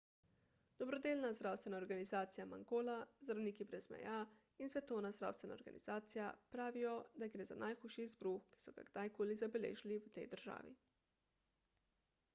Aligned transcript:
dobrodelna 0.81 1.29
zdravstvena 1.39 1.77
organizacija 1.79 2.45
mangola 2.53 2.93
zdravniki 3.25 3.67
brez 3.73 3.85
meja 3.95 4.15
in 4.65 4.71
svetovna 4.75 5.11
zdravstvena 5.17 5.57
organizacija 5.57 6.29
pravijo 6.55 6.93
da 7.23 7.29
gre 7.35 7.47
za 7.51 7.57
najhujši 7.65 8.05
izbruh 8.09 8.41
ki 8.55 8.61
so 8.65 8.73
ga 8.79 8.87
kdajkoli 8.89 9.35
zabeležili 9.43 9.99
v 10.07 10.13
tej 10.17 10.27
državi 10.35 10.73